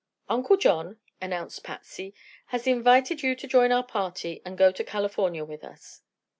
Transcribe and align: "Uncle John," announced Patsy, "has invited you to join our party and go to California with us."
"Uncle 0.27 0.57
John," 0.57 0.97
announced 1.21 1.63
Patsy, 1.63 2.15
"has 2.47 2.65
invited 2.65 3.21
you 3.21 3.35
to 3.35 3.45
join 3.45 3.71
our 3.71 3.83
party 3.85 4.41
and 4.43 4.57
go 4.57 4.71
to 4.71 4.83
California 4.83 5.45
with 5.45 5.63
us." 5.63 6.01